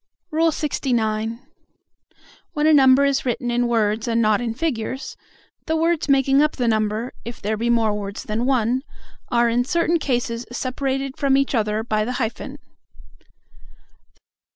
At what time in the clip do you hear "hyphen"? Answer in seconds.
12.13-12.57